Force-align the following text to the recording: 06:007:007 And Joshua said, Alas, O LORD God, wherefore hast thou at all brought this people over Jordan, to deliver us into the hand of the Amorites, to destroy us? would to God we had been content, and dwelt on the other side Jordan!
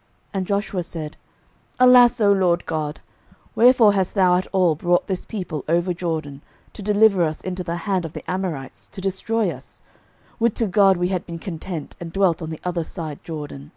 06:007:007 0.00 0.06
And 0.32 0.46
Joshua 0.46 0.82
said, 0.82 1.16
Alas, 1.78 2.20
O 2.22 2.32
LORD 2.32 2.64
God, 2.64 3.00
wherefore 3.54 3.92
hast 3.92 4.14
thou 4.14 4.34
at 4.36 4.46
all 4.46 4.74
brought 4.74 5.06
this 5.08 5.26
people 5.26 5.62
over 5.68 5.92
Jordan, 5.92 6.40
to 6.72 6.80
deliver 6.80 7.22
us 7.22 7.42
into 7.42 7.62
the 7.62 7.76
hand 7.84 8.06
of 8.06 8.14
the 8.14 8.24
Amorites, 8.26 8.86
to 8.92 9.02
destroy 9.02 9.50
us? 9.50 9.82
would 10.38 10.54
to 10.56 10.66
God 10.66 10.96
we 10.96 11.08
had 11.08 11.26
been 11.26 11.38
content, 11.38 11.96
and 12.00 12.14
dwelt 12.14 12.40
on 12.40 12.48
the 12.48 12.60
other 12.64 12.82
side 12.82 13.22
Jordan! 13.22 13.72